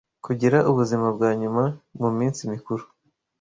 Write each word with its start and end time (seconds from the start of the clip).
kugira 0.25 0.57
ubuzima 0.69 1.07
bwa 1.15 1.29
nyuma 1.39 1.63
mu 1.99 2.09
minsi 2.17 2.39
mikuru 2.51 2.83